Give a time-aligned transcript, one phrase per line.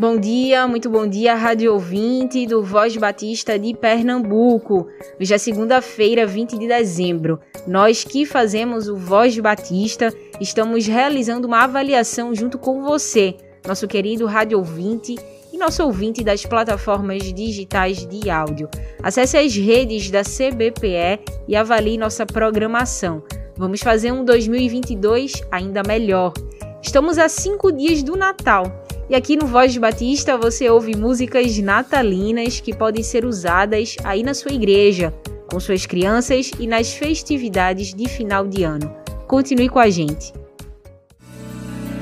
[0.00, 4.88] Bom dia, muito bom dia, rádio ouvinte do Voz Batista de Pernambuco.
[5.20, 7.38] Hoje é segunda-feira, 20 de dezembro.
[7.66, 10.10] Nós que fazemos o Voz Batista
[10.40, 13.36] estamos realizando uma avaliação junto com você,
[13.68, 15.16] nosso querido rádio ouvinte
[15.52, 18.70] e nosso ouvinte das plataformas digitais de áudio.
[19.02, 23.22] Acesse as redes da CBPE e avalie nossa programação.
[23.54, 26.32] Vamos fazer um 2022 ainda melhor.
[26.80, 28.64] Estamos a cinco dias do Natal
[29.10, 34.34] e aqui no Voz Batista você ouve músicas natalinas que podem ser usadas aí na
[34.34, 35.12] sua igreja,
[35.50, 38.94] com suas crianças e nas festividades de final de ano.
[39.26, 40.32] Continue com a gente.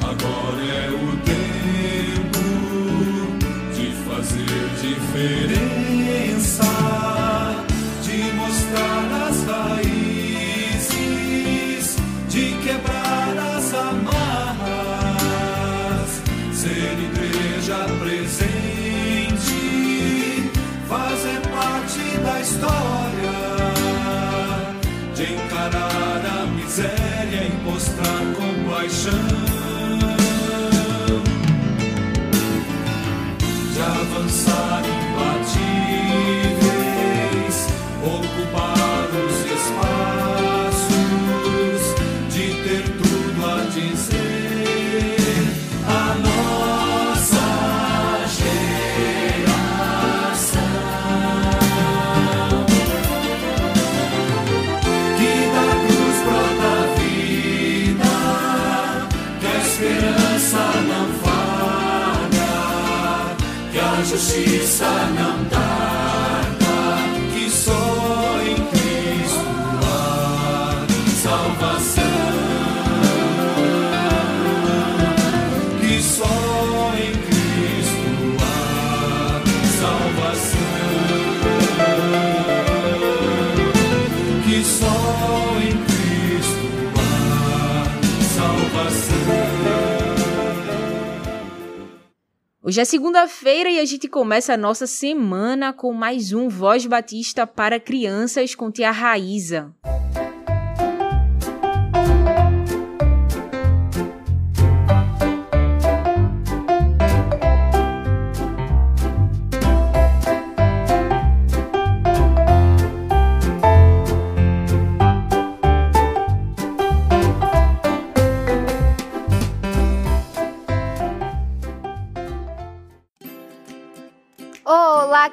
[0.03, 2.41] Agora é o tempo
[3.75, 6.63] de fazer diferença,
[64.09, 65.98] justiça não tarda,
[92.69, 97.47] Hoje é segunda-feira e a gente começa a nossa semana com mais um Voz Batista
[97.47, 99.75] para crianças com tia Raíza.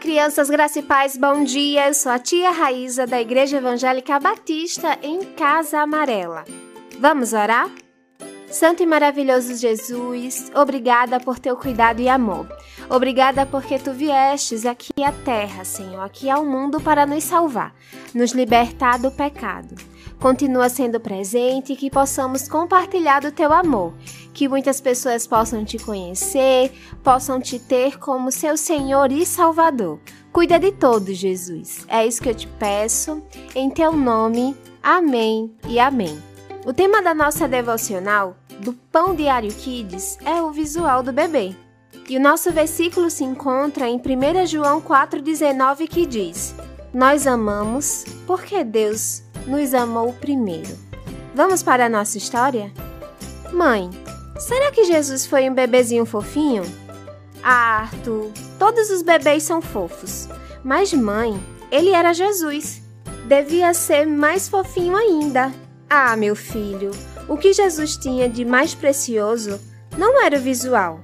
[0.05, 1.87] Crianças graça e paz, bom dia.
[1.87, 6.45] Eu sou a tia Raíza da Igreja Evangélica Batista em Casa Amarela.
[6.99, 7.67] Vamos orar?
[8.47, 12.47] Santo e maravilhoso Jesus, obrigada por teu cuidado e amor.
[12.87, 17.73] Obrigada porque tu viestes aqui à terra, Senhor, aqui ao mundo para nos salvar,
[18.13, 19.73] nos libertar do pecado.
[20.19, 23.91] Continua sendo presente e que possamos compartilhar do teu amor,
[24.35, 26.69] que muitas pessoas possam te conhecer,
[27.01, 29.97] possam te ter como seu Senhor e Salvador.
[30.31, 31.85] Cuida de todos, Jesus.
[31.87, 33.23] É isso que eu te peço,
[33.55, 34.53] em teu nome.
[34.83, 36.21] Amém e amém.
[36.65, 41.55] O tema da nossa devocional, do Pão Diário Kids, é o visual do bebê.
[42.09, 46.53] E o nosso versículo se encontra em 1 João 4,19 que diz:
[46.93, 50.77] Nós amamos porque Deus nos amou primeiro.
[51.33, 52.71] Vamos para a nossa história?
[53.53, 53.89] Mãe,
[54.37, 56.63] será que Jesus foi um bebezinho fofinho?
[57.43, 60.27] Ah, Arthur, todos os bebês são fofos.
[60.63, 61.39] Mas, mãe,
[61.71, 62.81] ele era Jesus.
[63.27, 65.53] Devia ser mais fofinho ainda.
[65.89, 66.91] Ah, meu filho,
[67.27, 69.59] o que Jesus tinha de mais precioso
[69.97, 70.99] não era o visual.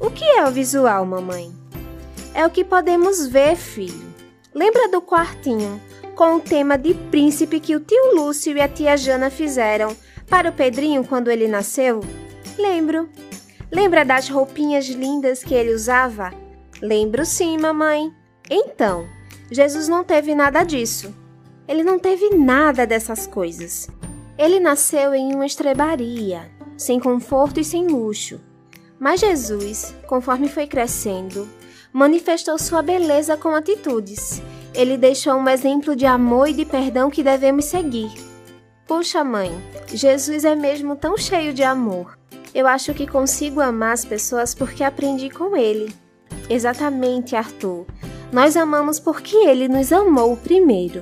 [0.00, 1.52] O que é o visual, mamãe?
[2.34, 4.14] É o que podemos ver, filho.
[4.54, 5.80] Lembra do quartinho
[6.14, 9.96] com o tema de príncipe que o tio Lúcio e a tia Jana fizeram
[10.28, 12.00] para o Pedrinho quando ele nasceu?
[12.58, 13.08] Lembro.
[13.70, 16.32] Lembra das roupinhas lindas que ele usava?
[16.80, 18.12] Lembro sim, mamãe.
[18.50, 19.06] Então,
[19.50, 21.14] Jesus não teve nada disso.
[21.66, 23.88] Ele não teve nada dessas coisas.
[24.36, 28.40] Ele nasceu em uma estrebaria, sem conforto e sem luxo.
[28.98, 31.48] Mas Jesus, conforme foi crescendo,
[31.92, 34.42] manifestou sua beleza com atitudes.
[34.74, 38.12] Ele deixou um exemplo de amor e de perdão que devemos seguir.
[38.86, 39.50] Puxa, mãe,
[39.88, 42.18] Jesus é mesmo tão cheio de amor.
[42.54, 45.92] Eu acho que consigo amar as pessoas porque aprendi com ele.
[46.48, 47.84] Exatamente, Arthur.
[48.32, 51.00] Nós amamos porque ele nos amou primeiro.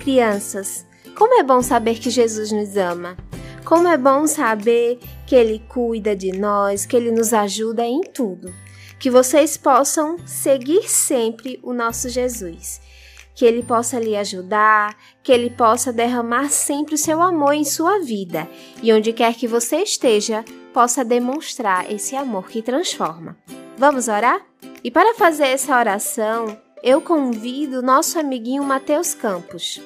[0.00, 0.84] Crianças,
[1.16, 3.16] como é bom saber que Jesus nos ama.
[3.64, 8.52] Como é bom saber que ele cuida de nós, que ele nos ajuda em tudo.
[8.98, 12.80] Que vocês possam seguir sempre o nosso Jesus.
[13.38, 18.00] Que ele possa lhe ajudar, que ele possa derramar sempre o seu amor em sua
[18.00, 18.48] vida
[18.82, 20.44] e onde quer que você esteja,
[20.74, 23.36] possa demonstrar esse amor que transforma.
[23.76, 24.44] Vamos orar?
[24.82, 29.80] E para fazer essa oração, eu convido nosso amiguinho Matheus Campos.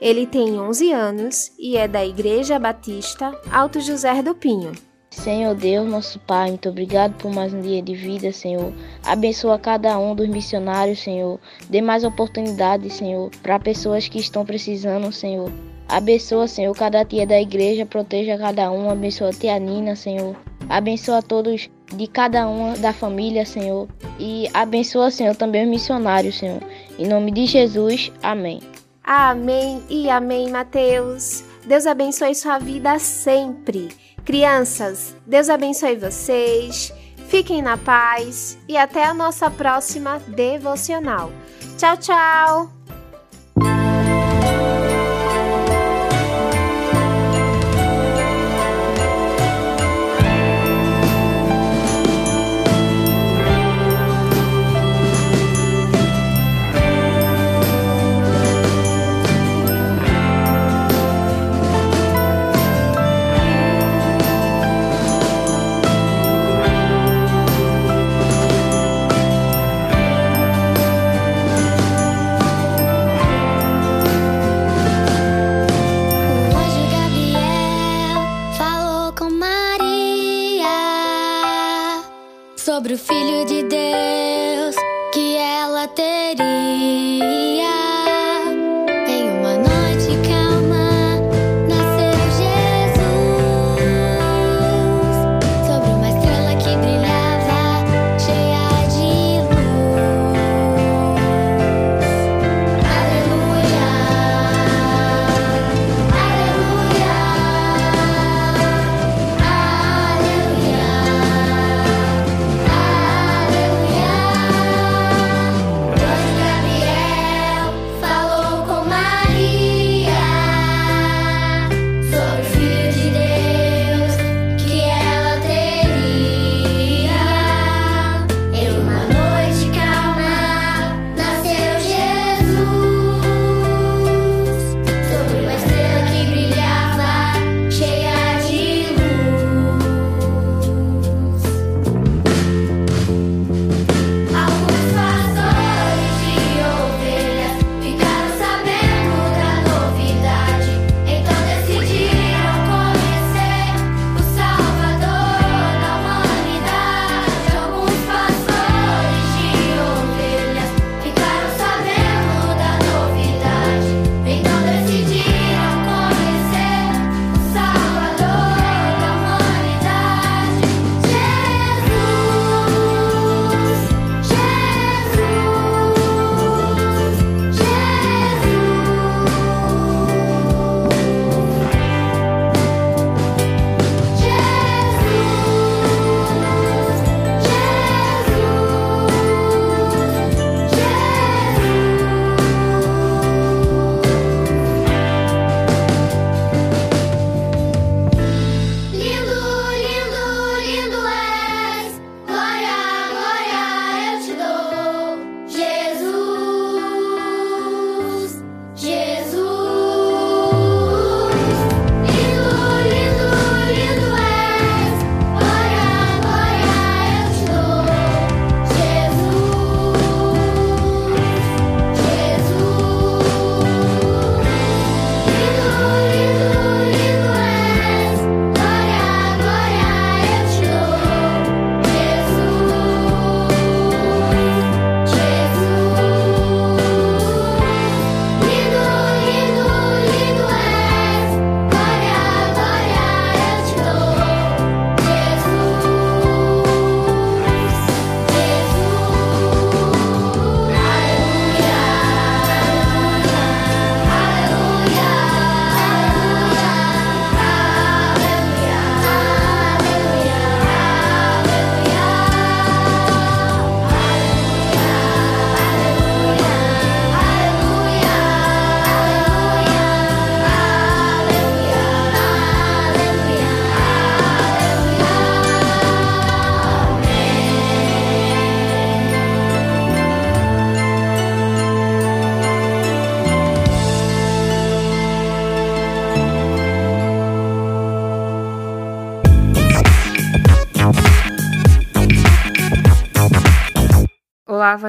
[0.00, 4.72] Ele tem 11 anos e é da Igreja Batista Alto José do Pinho.
[5.18, 8.72] Senhor Deus, nosso Pai, muito obrigado por mais um dia de vida, Senhor.
[9.04, 11.40] Abençoa cada um dos missionários, Senhor.
[11.68, 15.50] Dê mais oportunidades, Senhor, para pessoas que estão precisando, Senhor.
[15.88, 18.88] Abençoa, Senhor, cada tia da igreja, proteja cada um.
[18.88, 20.36] Abençoa a tia Nina, Senhor.
[20.68, 23.88] Abençoa todos de cada uma da família, Senhor.
[24.20, 26.62] E abençoa, Senhor, também os missionários, Senhor.
[26.96, 28.60] Em nome de Jesus, amém.
[29.02, 31.42] Amém e amém, Mateus.
[31.66, 34.07] Deus abençoe sua vida sempre.
[34.28, 36.92] Crianças, Deus abençoe vocês.
[37.30, 41.32] Fiquem na paz e até a nossa próxima devocional.
[41.78, 42.77] Tchau, tchau!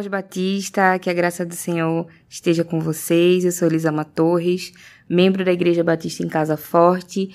[0.10, 3.46] Batista, que a graça do Senhor esteja com vocês.
[3.46, 4.74] Eu sou Elisama Torres,
[5.08, 7.30] membro da Igreja Batista em Casa Forte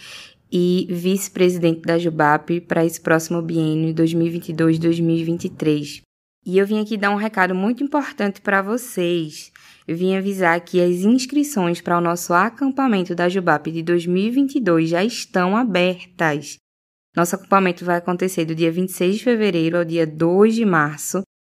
[0.52, 6.02] e vice-presidente da Jubap para esse próximo biênio 2022-2023.
[6.46, 9.50] E eu vim aqui dar um recado muito importante para vocês.
[9.88, 15.02] Eu vim avisar que as inscrições para o nosso acampamento da Jubap de 2022 já
[15.02, 16.56] estão abertas.
[17.16, 21.22] Nosso acampamento vai acontecer do dia 26 de fevereiro ao dia 2 de março,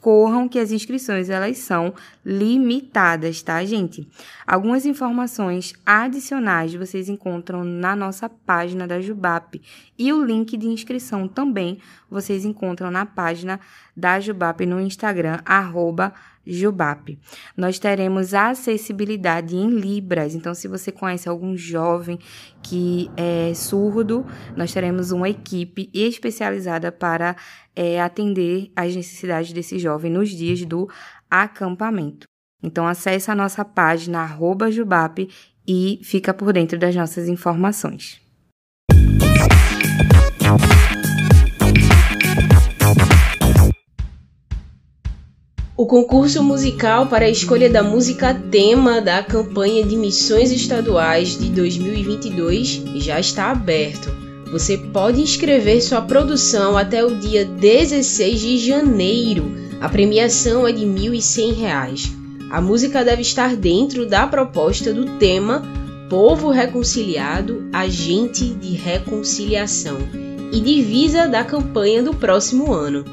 [0.00, 4.08] corram que as inscrições elas são limitadas, tá, gente?
[4.46, 9.60] Algumas informações adicionais vocês encontram na nossa página da Jubap
[9.98, 11.78] e o link de inscrição também
[12.10, 13.60] vocês encontram na página
[13.96, 16.12] da Jubap no Instagram arroba
[16.46, 17.18] Jubap.
[17.56, 22.18] Nós teremos acessibilidade em Libras, então se você conhece algum jovem
[22.62, 24.26] que é surdo,
[24.56, 27.36] nós teremos uma equipe especializada para
[27.76, 30.88] é, atender às necessidades desse jovem nos dias do
[31.30, 32.26] acampamento.
[32.62, 35.28] Então acesse a nossa página arroba Jubap
[35.66, 38.20] e fica por dentro das nossas informações.
[45.80, 51.48] O concurso musical para a escolha da música tema da campanha de missões estaduais de
[51.48, 54.10] 2022 já está aberto.
[54.52, 59.69] Você pode inscrever sua produção até o dia 16 de janeiro.
[59.80, 62.12] A premiação é de R$ 1.100.
[62.50, 65.62] A música deve estar dentro da proposta do tema
[66.10, 69.96] Povo Reconciliado, Agente de Reconciliação
[70.52, 73.06] e divisa da campanha do próximo ano.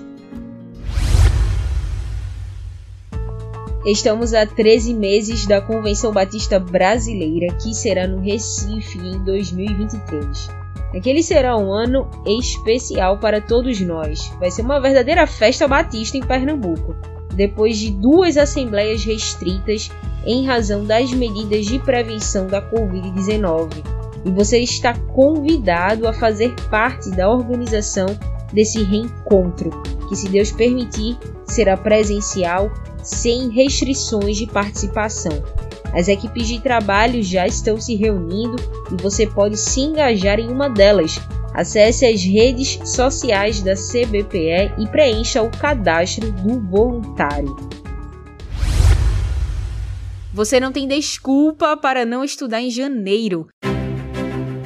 [3.90, 10.50] Estamos a 13 meses da Convenção Batista Brasileira, que será no Recife em 2023.
[10.94, 14.30] Aquele será um ano especial para todos nós.
[14.38, 16.94] Vai ser uma verdadeira festa batista em Pernambuco
[17.32, 19.90] depois de duas assembleias restritas
[20.26, 23.70] em razão das medidas de prevenção da Covid-19.
[24.22, 28.06] E você está convidado a fazer parte da organização
[28.52, 29.70] desse reencontro,
[30.10, 31.16] que, se Deus permitir,
[31.46, 32.70] será presencial
[33.02, 35.42] sem restrições de participação.
[35.94, 38.56] As equipes de trabalho já estão se reunindo
[38.92, 41.18] e você pode se engajar em uma delas
[41.58, 47.56] Acesse as redes sociais da CBPE e preencha o cadastro do voluntário.
[50.32, 53.48] Você não tem desculpa para não estudar em janeiro.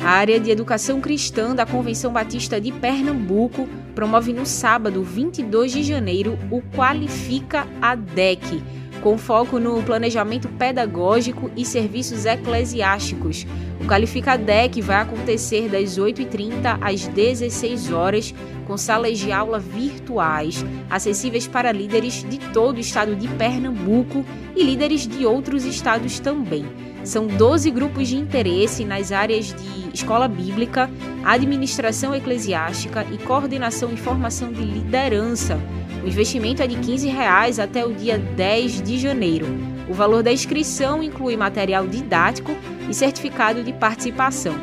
[0.05, 5.83] A área de educação cristã da Convenção Batista de Pernambuco promove no sábado 22 de
[5.85, 8.63] janeiro o Qualifica ADEC
[9.03, 13.45] com foco no planejamento pedagógico e serviços eclesiásticos.
[13.81, 18.33] O Qualifica DEC vai acontecer das 8h30 às 16 horas,
[18.65, 24.63] com salas de aula virtuais, acessíveis para líderes de todo o estado de Pernambuco e
[24.63, 26.65] líderes de outros estados também.
[27.05, 30.91] São 12 grupos de interesse nas áreas de escola bíblica,
[31.25, 35.59] administração eclesiástica e coordenação e formação de liderança
[36.03, 39.47] o investimento é de 15 reais até o dia 10 de janeiro.
[39.89, 42.57] O valor da inscrição inclui material didático
[42.91, 44.55] e certificado de participação.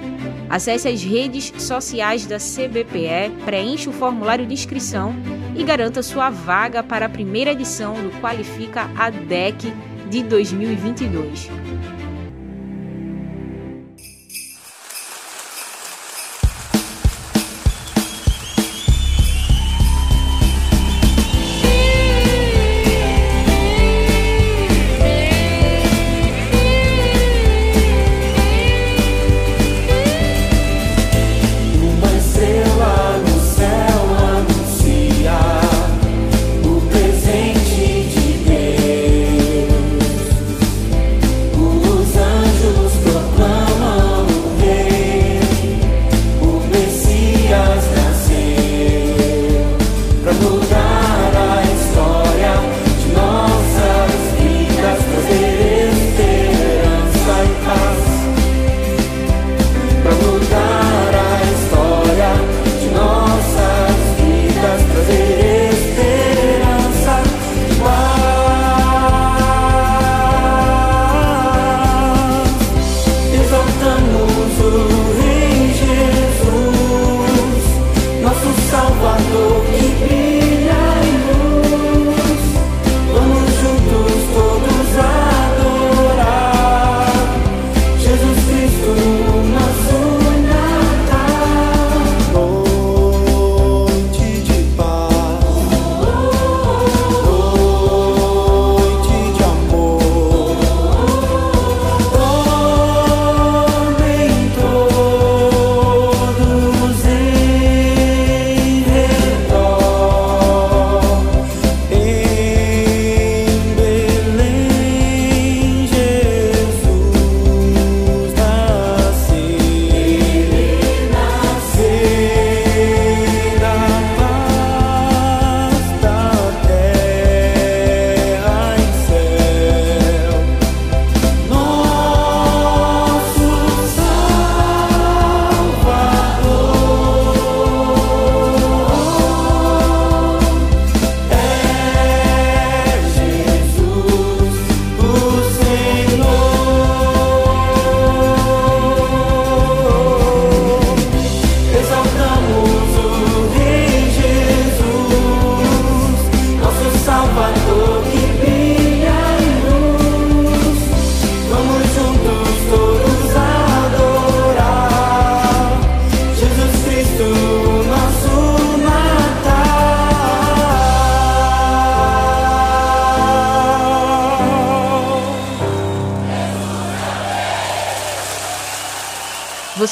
[0.50, 5.16] Acesse as redes sociais da CBPE, preencha o formulário de inscrição
[5.56, 9.74] e garanta sua vaga para a primeira edição do Qualifica ADEC
[10.10, 11.59] de 2022.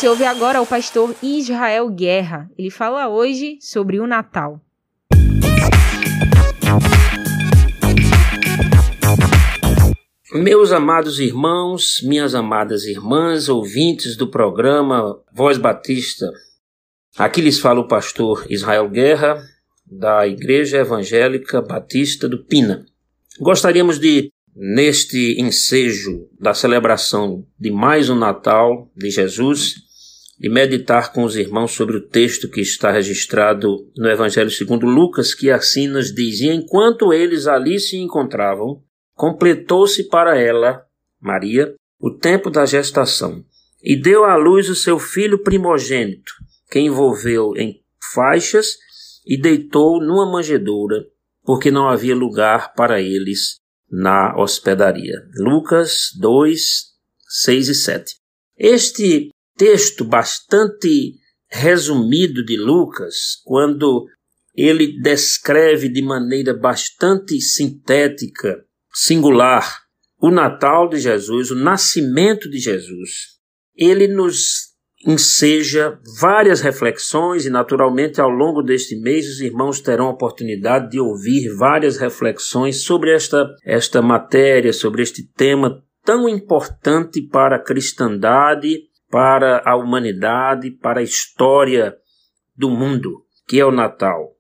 [0.08, 2.50] Ouve agora o pastor Israel Guerra.
[2.58, 4.62] Ele fala hoje sobre o Natal.
[10.34, 16.32] Meus amados irmãos, minhas amadas irmãs, ouvintes do programa Voz Batista,
[17.18, 19.44] aqui lhes fala o pastor Israel Guerra,
[19.86, 22.86] da Igreja Evangélica Batista do Pina.
[23.42, 29.86] Gostaríamos de, neste ensejo da celebração de mais um Natal de Jesus,
[30.40, 35.34] de meditar com os irmãos sobre o texto que está registrado no Evangelho segundo Lucas,
[35.34, 38.84] que assim nos diz: E enquanto eles ali se encontravam,
[39.16, 40.86] completou-se para ela,
[41.20, 43.44] Maria, o tempo da gestação,
[43.84, 46.32] e deu à luz o seu filho primogênito,
[46.70, 47.82] que envolveu em
[48.14, 48.78] faixas
[49.26, 51.06] e deitou numa manjedoura,
[51.44, 53.58] porque não havia lugar para eles
[53.90, 55.16] na hospedaria.
[55.38, 56.62] Lucas 2,
[57.28, 58.16] 6 e 7.
[58.58, 61.16] Este texto bastante
[61.50, 64.06] resumido de Lucas, quando
[64.56, 69.82] ele descreve de maneira bastante sintética singular,
[70.20, 73.38] o Natal de Jesus, o nascimento de Jesus,
[73.76, 74.68] ele nos
[75.06, 81.00] enseja várias reflexões e, naturalmente, ao longo deste mês, os irmãos terão a oportunidade de
[81.00, 88.80] ouvir várias reflexões sobre esta, esta matéria, sobre este tema tão importante para a cristandade,
[89.10, 91.96] para a humanidade, para a história
[92.56, 94.34] do mundo, que é o Natal.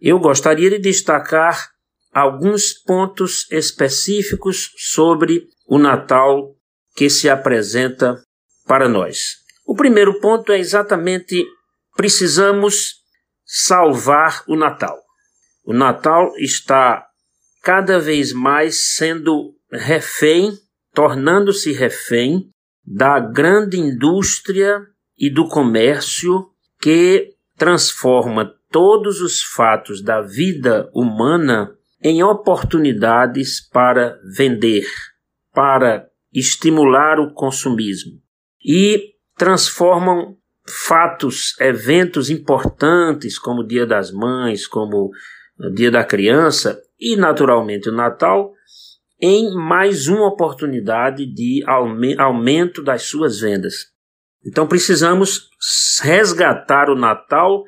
[0.00, 1.70] Eu gostaria de destacar
[2.12, 6.54] alguns pontos específicos sobre o Natal
[6.94, 8.22] que se apresenta
[8.66, 9.42] para nós.
[9.66, 11.46] O primeiro ponto é exatamente
[11.96, 13.02] precisamos
[13.44, 14.98] salvar o Natal.
[15.64, 17.06] O Natal está
[17.62, 20.52] cada vez mais sendo refém,
[20.92, 22.51] tornando-se refém
[22.84, 24.80] da grande indústria
[25.16, 34.84] e do comércio que transforma todos os fatos da vida humana em oportunidades para vender,
[35.52, 38.20] para estimular o consumismo.
[38.64, 45.10] E transformam fatos, eventos importantes como o Dia das Mães, como
[45.58, 48.52] o Dia da Criança e naturalmente o Natal
[49.24, 51.62] em mais uma oportunidade de
[52.18, 53.92] aumento das suas vendas.
[54.44, 55.48] Então precisamos
[56.02, 57.62] resgatar o Natal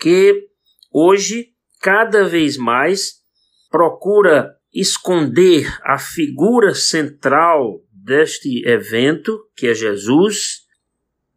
[0.00, 0.48] que
[0.92, 3.22] hoje cada vez mais
[3.70, 10.62] procura esconder a figura central deste evento, que é Jesus,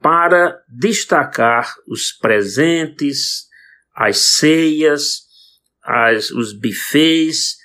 [0.02, 3.46] para destacar os presentes,
[3.94, 5.26] as ceias,
[5.84, 7.58] as, os bufês,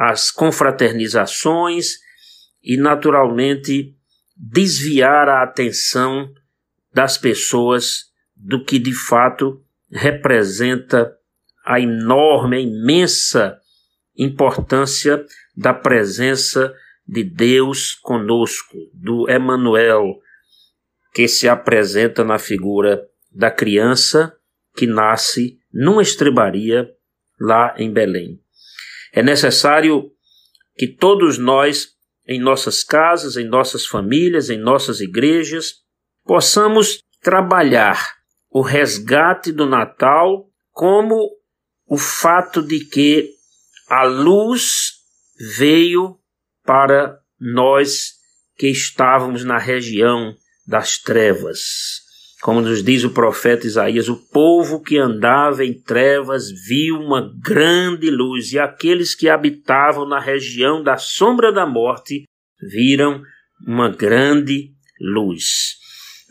[0.00, 1.98] as confraternizações
[2.62, 3.94] e, naturalmente,
[4.34, 6.32] desviar a atenção
[6.90, 11.14] das pessoas do que de fato representa
[11.66, 13.58] a enorme, a imensa
[14.16, 15.22] importância
[15.54, 16.74] da presença
[17.06, 20.14] de Deus conosco, do Emanuel,
[21.12, 24.34] que se apresenta na figura da criança
[24.74, 26.88] que nasce numa estrebaria
[27.38, 28.39] lá em Belém.
[29.12, 30.10] É necessário
[30.76, 31.88] que todos nós,
[32.26, 35.76] em nossas casas, em nossas famílias, em nossas igrejas,
[36.24, 38.16] possamos trabalhar
[38.50, 41.30] o resgate do Natal como
[41.86, 43.30] o fato de que
[43.88, 44.92] a luz
[45.56, 46.18] veio
[46.64, 48.12] para nós
[48.56, 50.34] que estávamos na região
[50.66, 52.09] das trevas.
[52.40, 58.10] Como nos diz o profeta Isaías, o povo que andava em trevas viu uma grande
[58.10, 62.24] luz, e aqueles que habitavam na região da sombra da morte
[62.60, 63.22] viram
[63.66, 65.76] uma grande luz.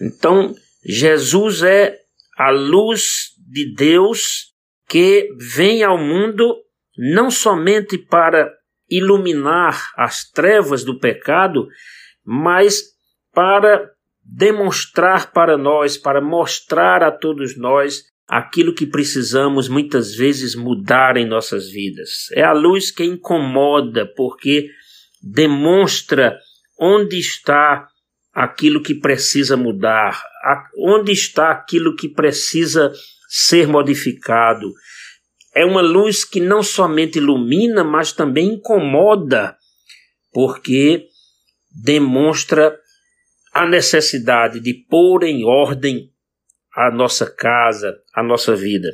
[0.01, 1.95] Então, Jesus é
[2.37, 4.49] a luz de Deus
[4.87, 6.55] que vem ao mundo
[6.97, 8.51] não somente para
[8.89, 11.67] iluminar as trevas do pecado,
[12.25, 12.81] mas
[13.31, 13.91] para
[14.31, 21.25] demonstrar para nós, para mostrar a todos nós aquilo que precisamos muitas vezes mudar em
[21.25, 22.27] nossas vidas.
[22.33, 24.69] É a luz que incomoda, porque
[25.21, 26.37] demonstra
[26.79, 27.87] onde está
[28.31, 30.21] aquilo que precisa mudar,
[30.77, 32.93] onde está aquilo que precisa
[33.27, 34.71] ser modificado,
[35.55, 39.57] é uma luz que não somente ilumina, mas também incomoda,
[40.31, 41.07] porque
[41.71, 42.77] demonstra
[43.59, 46.13] a necessidade de pôr em ordem
[46.73, 48.87] a nossa casa, a nossa vida.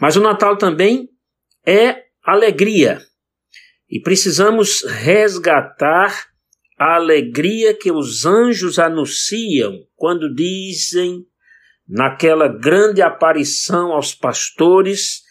[0.00, 1.08] Mas o Natal também
[1.64, 3.00] é alegria.
[3.88, 6.26] E precisamos resgatar
[6.76, 11.24] a alegria que os anjos anunciam quando dizem,
[11.88, 15.22] naquela grande aparição aos pastores,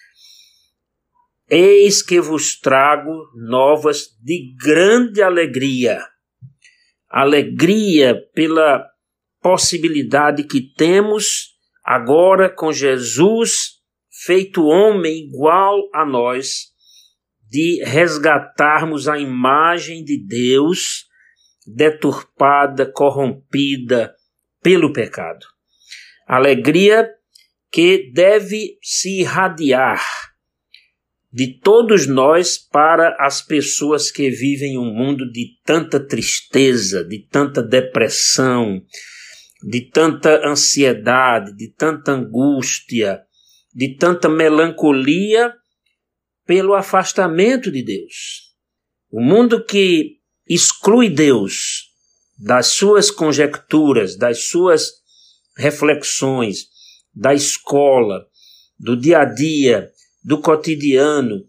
[1.47, 6.01] Eis que vos trago novas de grande alegria.
[7.17, 8.85] Alegria pela
[9.41, 13.75] possibilidade que temos agora com Jesus,
[14.25, 16.73] feito homem igual a nós,
[17.49, 21.05] de resgatarmos a imagem de Deus
[21.65, 24.13] deturpada, corrompida
[24.61, 25.45] pelo pecado.
[26.27, 27.09] Alegria
[27.71, 30.03] que deve se irradiar
[31.35, 37.61] de todos nós para as pessoas que vivem um mundo de tanta tristeza, de tanta
[37.61, 38.81] depressão,
[39.61, 43.19] de tanta ansiedade, de tanta angústia,
[43.73, 45.53] de tanta melancolia
[46.45, 48.53] pelo afastamento de Deus.
[49.11, 51.91] O mundo que exclui Deus
[52.39, 54.89] das suas conjecturas, das suas
[55.57, 56.67] reflexões,
[57.13, 58.25] da escola,
[58.79, 59.91] do dia a dia,
[60.25, 61.43] do cotidiano,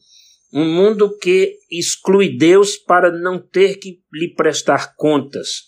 [0.52, 5.62] um mundo que exclui Deus para não ter que lhe prestar contas,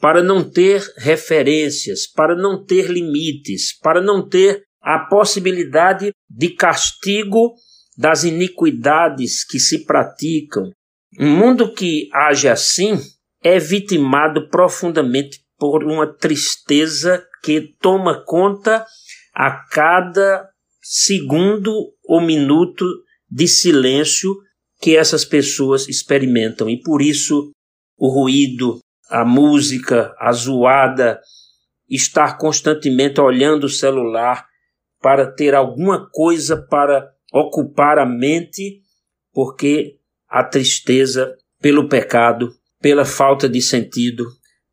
[0.00, 7.54] para não ter referências, para não ter limites, para não ter a possibilidade de castigo
[7.96, 10.70] das iniquidades que se praticam.
[11.18, 12.96] Um mundo que age assim
[13.42, 18.86] é vitimado profundamente por uma tristeza que toma conta
[19.34, 20.48] a cada
[20.90, 22.82] segundo ou minuto
[23.30, 24.34] de silêncio
[24.80, 26.70] que essas pessoas experimentam.
[26.70, 27.50] E por isso
[27.98, 31.20] o ruído, a música, a zoada,
[31.86, 34.46] estar constantemente olhando o celular
[34.98, 38.80] para ter alguma coisa para ocupar a mente,
[39.30, 44.24] porque a tristeza pelo pecado, pela falta de sentido,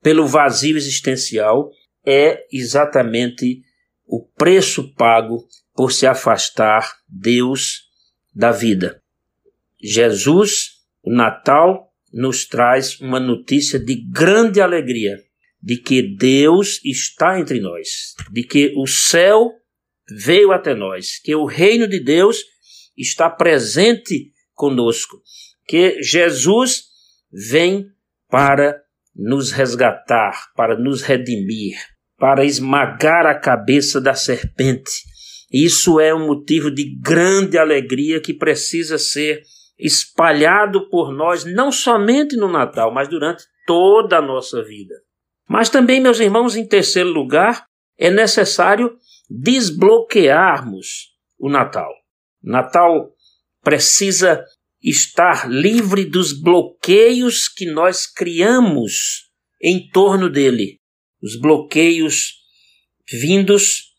[0.01, 1.69] pelo vazio existencial
[2.06, 3.63] é exatamente
[4.06, 5.45] o preço pago
[5.76, 7.84] por se afastar Deus
[8.34, 9.02] da vida.
[9.82, 10.70] Jesus,
[11.04, 15.18] o Natal, nos traz uma notícia de grande alegria
[15.62, 19.52] de que Deus está entre nós, de que o céu
[20.10, 22.38] veio até nós, que o reino de Deus
[22.98, 25.22] está presente conosco,
[25.68, 26.84] que Jesus
[27.50, 27.86] vem
[28.30, 28.82] para
[29.14, 31.78] nos resgatar, para nos redimir,
[32.18, 35.14] para esmagar a cabeça da serpente
[35.52, 39.44] isso é um motivo de grande alegria que precisa ser
[39.78, 44.96] espalhado por nós, não somente no Natal, mas durante toda a nossa vida.
[45.48, 47.66] Mas também, meus irmãos, em terceiro lugar,
[47.98, 48.98] é necessário
[49.30, 51.92] desbloquearmos o Natal.
[52.42, 53.12] Natal
[53.62, 54.44] precisa
[54.82, 59.30] estar livre dos bloqueios que nós criamos
[59.62, 60.80] em torno dele.
[61.22, 62.34] Os bloqueios
[63.12, 63.95] vindos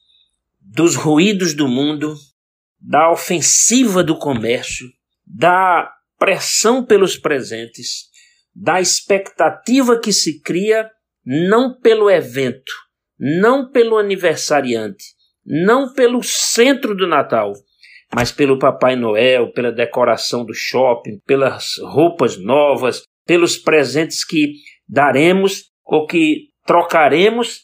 [0.77, 2.15] dos ruídos do mundo,
[2.79, 4.87] da ofensiva do comércio,
[5.27, 8.11] da pressão pelos presentes,
[8.55, 10.91] da expectativa que se cria
[11.25, 12.71] não pelo evento,
[13.19, 15.03] não pelo aniversariante,
[15.47, 17.55] não pelo centro do Natal,
[18.15, 24.53] mas pelo Papai Noel, pela decoração do shopping, pelas roupas novas, pelos presentes que
[24.87, 27.63] daremos ou que trocaremos,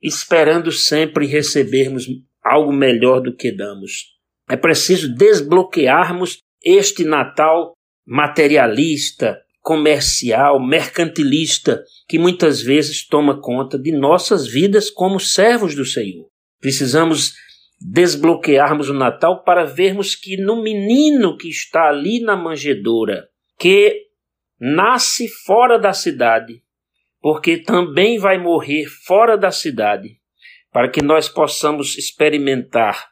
[0.00, 2.06] esperando sempre recebermos
[2.44, 4.14] algo melhor do que damos.
[4.48, 7.72] É preciso desbloquearmos este Natal
[8.06, 16.26] materialista, comercial, mercantilista, que muitas vezes toma conta de nossas vidas como servos do Senhor.
[16.60, 17.32] Precisamos
[17.80, 23.26] desbloquearmos o Natal para vermos que no menino que está ali na manjedoura,
[23.58, 24.02] que
[24.60, 26.62] nasce fora da cidade,
[27.20, 30.18] porque também vai morrer fora da cidade,
[30.74, 33.06] para que nós possamos experimentar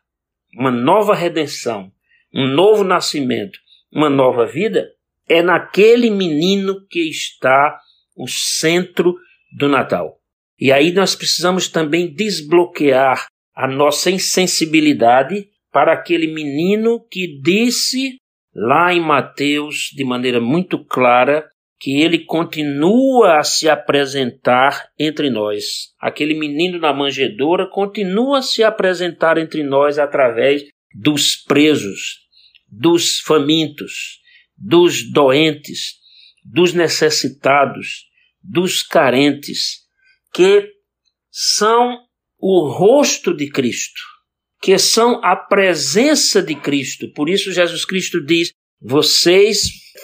[0.59, 1.92] uma nova redenção,
[2.35, 3.57] um novo nascimento,
[3.92, 4.88] uma nova vida,
[5.29, 7.79] é naquele menino que está
[8.16, 9.14] o centro
[9.57, 10.18] do Natal.
[10.59, 18.16] E aí nós precisamos também desbloquear a nossa insensibilidade para aquele menino que disse
[18.53, 21.48] lá em Mateus de maneira muito clara
[21.82, 25.92] que ele continua a se apresentar entre nós.
[25.98, 30.62] Aquele menino na manjedoura continua a se apresentar entre nós através
[30.94, 32.20] dos presos,
[32.68, 34.20] dos famintos,
[34.56, 35.94] dos doentes,
[36.44, 38.04] dos necessitados,
[38.40, 39.80] dos carentes,
[40.32, 40.68] que
[41.32, 41.98] são
[42.38, 44.00] o rosto de Cristo,
[44.60, 47.12] que são a presença de Cristo.
[47.12, 49.62] Por isso Jesus Cristo diz: "Vocês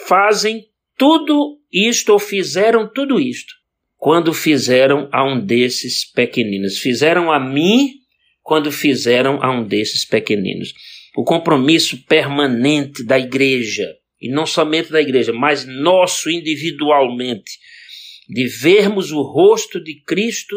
[0.09, 0.68] fazem
[0.99, 3.55] tudo isto ou fizeram tudo isto
[3.97, 6.79] quando fizeram a um desses pequeninos.
[6.79, 7.95] Fizeram a mim
[8.43, 10.73] quando fizeram a um desses pequeninos.
[11.17, 13.87] O compromisso permanente da igreja,
[14.21, 17.53] e não somente da igreja, mas nosso individualmente,
[18.29, 20.55] de vermos o rosto de Cristo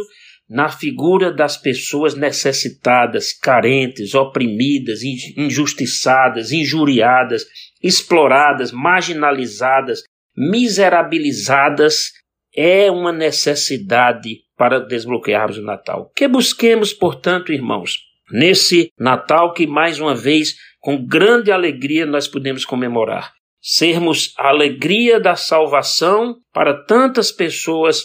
[0.47, 5.01] na figura das pessoas necessitadas, carentes, oprimidas,
[5.37, 7.45] injustiçadas, injuriadas,
[7.81, 10.03] exploradas, marginalizadas,
[10.35, 12.11] miserabilizadas,
[12.55, 16.11] é uma necessidade para desbloquearmos o Natal.
[16.15, 17.97] Que busquemos, portanto, irmãos,
[18.31, 23.33] nesse Natal que mais uma vez, com grande alegria, nós podemos comemorar.
[23.61, 28.03] Sermos a alegria da salvação para tantas pessoas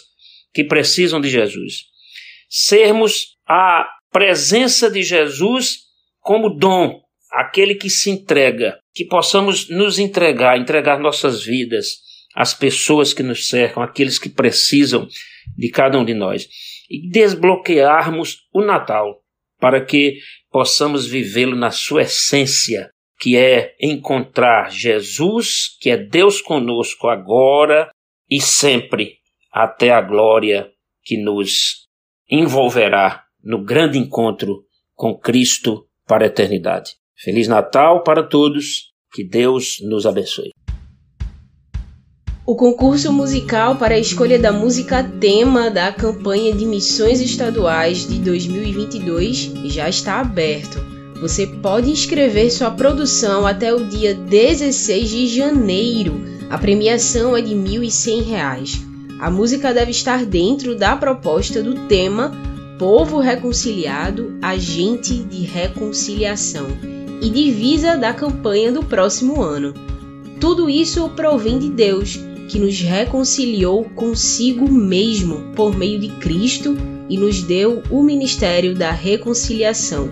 [0.53, 1.85] que precisam de Jesus.
[2.49, 5.81] Sermos a presença de Jesus
[6.21, 7.01] como dom,
[7.33, 12.06] aquele que se entrega, que possamos nos entregar, entregar nossas vidas
[12.37, 15.09] às pessoas que nos cercam, aqueles que precisam
[15.57, 16.47] de cada um de nós,
[16.91, 19.23] e desbloquearmos o Natal
[19.59, 20.19] para que
[20.51, 27.91] possamos vivê-lo na sua essência, que é encontrar Jesus, que é Deus conosco agora
[28.31, 29.15] e sempre,
[29.51, 30.71] até a glória
[31.03, 31.87] que nos
[32.31, 36.93] envolverá no grande encontro com Cristo para a eternidade.
[37.17, 40.51] Feliz Natal para todos, que Deus nos abençoe.
[42.47, 48.21] O concurso musical para a escolha da música tema da campanha de missões estaduais de
[48.21, 50.79] 2022 já está aberto.
[51.21, 56.21] Você pode inscrever sua produção até o dia 16 de janeiro.
[56.49, 58.81] A premiação é de R$ 1.100.
[59.19, 62.31] A música deve estar dentro da proposta do tema
[62.79, 66.69] Povo Reconciliado, Agente de Reconciliação
[67.21, 69.75] e divisa da campanha do próximo ano.
[70.39, 76.77] Tudo isso provém de Deus que nos reconciliou consigo mesmo por meio de Cristo
[77.09, 80.09] e nos deu o ministério da reconciliação.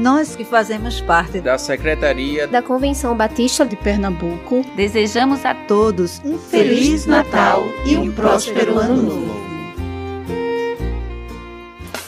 [0.00, 6.38] Nós que fazemos parte da Secretaria da Convenção Batista de Pernambuco, desejamos a todos um
[6.38, 9.49] Feliz Natal e um próspero Ano Novo.